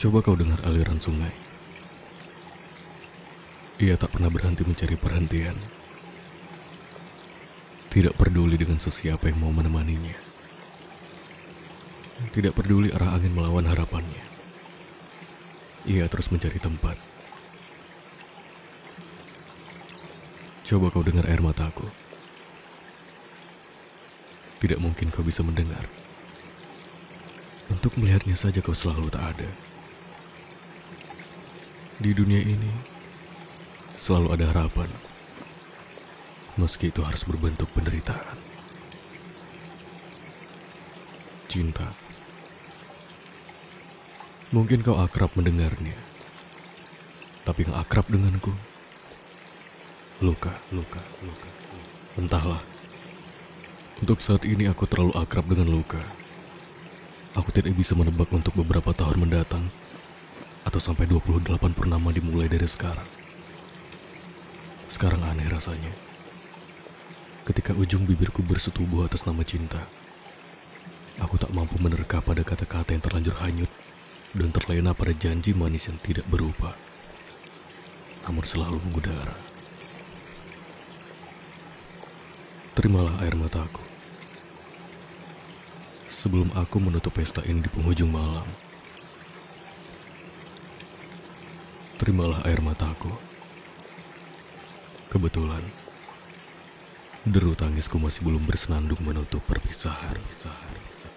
Coba 0.00 0.24
kau 0.24 0.32
dengar 0.32 0.56
aliran 0.64 0.96
sungai. 0.96 1.28
Ia 3.84 4.00
tak 4.00 4.16
pernah 4.16 4.32
berhenti 4.32 4.64
mencari 4.64 4.96
perhentian. 4.96 5.52
Tidak 7.92 8.16
peduli 8.16 8.56
dengan 8.56 8.80
sesiapa 8.80 9.28
yang 9.28 9.44
mau 9.44 9.52
menemaninya. 9.52 10.16
Tidak 12.32 12.56
peduli 12.56 12.88
arah 12.96 13.12
angin 13.12 13.36
melawan 13.36 13.68
harapannya. 13.68 14.24
Ia 15.84 16.08
terus 16.08 16.32
mencari 16.32 16.56
tempat. 16.56 16.96
Coba 20.64 20.88
kau 20.88 21.04
dengar 21.04 21.28
air 21.28 21.44
mataku. 21.44 21.92
Tidak 24.64 24.80
mungkin 24.80 25.12
kau 25.12 25.20
bisa 25.20 25.44
mendengar. 25.44 25.84
Untuk 27.68 28.00
melihatnya 28.00 28.32
saja 28.32 28.64
kau 28.64 28.72
selalu 28.72 29.12
tak 29.12 29.36
ada. 29.36 29.69
Di 32.00 32.16
dunia 32.16 32.40
ini, 32.40 32.72
selalu 33.92 34.32
ada 34.32 34.48
harapan. 34.48 34.88
Meski 36.56 36.88
itu 36.88 37.04
harus 37.04 37.28
berbentuk 37.28 37.68
penderitaan. 37.76 38.40
Cinta. 41.44 41.92
Mungkin 44.48 44.80
kau 44.80 44.96
akrab 44.96 45.28
mendengarnya. 45.36 45.92
Tapi 47.44 47.68
yang 47.68 47.76
akrab 47.76 48.08
denganku, 48.08 48.56
luka, 50.24 50.56
luka, 50.72 51.04
luka. 51.20 51.50
Entahlah. 52.16 52.64
Untuk 54.00 54.24
saat 54.24 54.48
ini 54.48 54.72
aku 54.72 54.88
terlalu 54.88 55.12
akrab 55.20 55.44
dengan 55.52 55.68
luka. 55.68 56.00
Aku 57.36 57.52
tidak 57.52 57.76
bisa 57.76 57.92
menebak 57.92 58.32
untuk 58.32 58.56
beberapa 58.56 58.96
tahun 58.96 59.28
mendatang 59.28 59.68
atau 60.70 60.78
sampai 60.78 61.10
28 61.10 61.50
purnama 61.74 62.14
dimulai 62.14 62.46
dari 62.46 62.70
sekarang. 62.70 63.10
Sekarang 64.86 65.18
aneh 65.26 65.50
rasanya. 65.50 65.90
Ketika 67.42 67.74
ujung 67.74 68.06
bibirku 68.06 68.46
bersetubuh 68.46 69.10
atas 69.10 69.26
nama 69.26 69.42
cinta, 69.42 69.82
aku 71.18 71.34
tak 71.42 71.50
mampu 71.50 71.74
menerka 71.82 72.22
pada 72.22 72.46
kata-kata 72.46 72.94
yang 72.94 73.02
terlanjur 73.02 73.34
hanyut 73.42 73.70
dan 74.30 74.54
terlena 74.54 74.94
pada 74.94 75.10
janji 75.10 75.50
manis 75.50 75.90
yang 75.90 75.98
tidak 75.98 76.22
berubah, 76.30 76.78
namun 78.30 78.46
selalu 78.46 78.78
mengudara. 78.78 79.34
Terimalah 82.78 83.18
air 83.26 83.34
mataku. 83.34 83.82
Sebelum 86.06 86.54
aku 86.54 86.78
menutup 86.78 87.18
pesta 87.18 87.42
ini 87.42 87.58
di 87.58 87.70
penghujung 87.70 88.14
malam, 88.14 88.46
terimalah 92.00 92.40
air 92.48 92.64
mataku. 92.64 93.12
Kebetulan, 95.12 95.60
deru 97.28 97.52
tangisku 97.52 98.00
masih 98.00 98.24
belum 98.24 98.40
bersenandung 98.48 99.04
menutup 99.04 99.44
perpisahan. 99.44 100.16
perpisahan, 100.16 100.72
perpisahan. 100.80 101.09